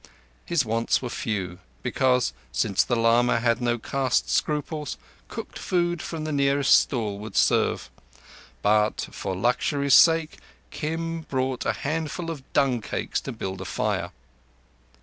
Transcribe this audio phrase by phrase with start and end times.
[0.47, 6.23] His wants were few, because, since the lama had no caste scruples, cooked food from
[6.23, 7.91] the nearest stall would serve;
[8.63, 10.39] but, for luxury's sake,
[10.71, 14.09] Kim bought a handful of dung cakes to build a fire.